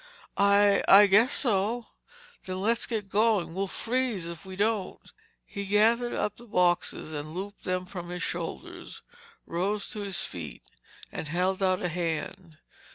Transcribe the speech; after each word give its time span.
"I—I 0.35 1.05
guess 1.05 1.31
so." 1.31 1.85
"Then, 2.47 2.59
let's 2.59 2.87
get 2.87 3.07
going. 3.07 3.53
We'll 3.53 3.67
freeze 3.67 4.25
if 4.27 4.47
we 4.47 4.55
don't." 4.55 4.99
He 5.45 5.63
gathered 5.67 6.13
up 6.13 6.37
the 6.37 6.47
boxes 6.47 7.13
and 7.13 7.35
looped 7.35 7.65
them 7.65 7.85
from 7.85 8.09
his 8.09 8.23
shoulders, 8.23 9.03
rose 9.45 9.89
to 9.91 9.99
his 9.99 10.21
feet 10.21 10.63
and 11.11 11.27
held 11.27 11.61
out 11.61 11.83
a 11.83 11.89
hand. 11.89 12.57